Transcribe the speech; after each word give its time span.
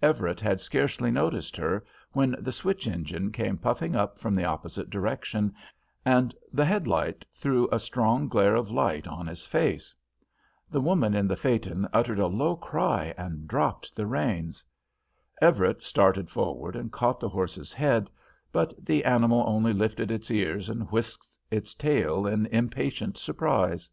Everett 0.00 0.38
had 0.38 0.60
scarcely 0.60 1.10
noticed 1.10 1.56
her, 1.56 1.84
when 2.12 2.36
the 2.38 2.52
switch 2.52 2.86
engine 2.86 3.32
came 3.32 3.58
puffing 3.58 3.96
up 3.96 4.16
from 4.16 4.36
the 4.36 4.44
opposite 4.44 4.90
direction, 4.90 5.52
and 6.04 6.32
the 6.52 6.64
head 6.64 6.86
light 6.86 7.24
threw 7.34 7.68
a 7.72 7.80
strong 7.80 8.28
glare 8.28 8.54
of 8.54 8.70
light 8.70 9.08
on 9.08 9.26
his 9.26 9.44
face. 9.44 9.92
The 10.70 10.80
woman 10.80 11.16
in 11.16 11.26
the 11.26 11.34
phaeton 11.34 11.88
uttered 11.92 12.20
a 12.20 12.28
low 12.28 12.54
cry 12.54 13.12
and 13.18 13.48
dropped 13.48 13.96
the 13.96 14.06
reins. 14.06 14.62
Everett 15.40 15.82
started 15.82 16.30
forward 16.30 16.76
and 16.76 16.92
caught 16.92 17.18
the 17.18 17.28
horse's 17.30 17.72
head, 17.72 18.08
but 18.52 18.72
the 18.86 19.04
animal 19.04 19.42
only 19.48 19.72
lifted 19.72 20.12
its 20.12 20.30
ears 20.30 20.70
and 20.70 20.88
whisked 20.92 21.36
its 21.50 21.74
tail 21.74 22.24
in 22.24 22.46
impatient 22.46 23.16
surprise. 23.18 23.90